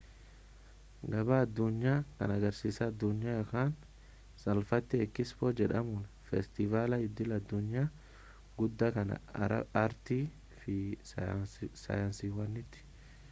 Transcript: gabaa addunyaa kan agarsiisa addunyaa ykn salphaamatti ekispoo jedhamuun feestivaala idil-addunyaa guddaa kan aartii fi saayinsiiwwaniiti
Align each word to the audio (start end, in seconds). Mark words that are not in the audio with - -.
gabaa 1.13 1.37
addunyaa 1.47 1.97
kan 2.21 2.31
agarsiisa 2.35 2.85
addunyaa 2.91 3.35
ykn 3.41 3.73
salphaamatti 4.45 5.01
ekispoo 5.05 5.51
jedhamuun 5.59 6.07
feestivaala 6.29 6.99
idil-addunyaa 7.07 7.85
guddaa 8.63 8.91
kan 8.97 9.13
aartii 9.49 10.19
fi 10.63 10.79
saayinsiiwwaniiti 11.13 12.83